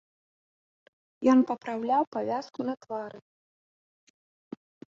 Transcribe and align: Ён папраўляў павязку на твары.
Ён 1.33 1.39
папраўляў 1.51 2.03
павязку 2.17 2.59
на 2.73 2.77
твары. 2.87 3.19